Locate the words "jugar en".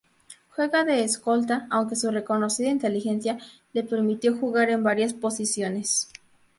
4.35-4.81